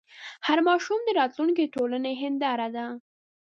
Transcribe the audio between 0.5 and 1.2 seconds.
ماشوم د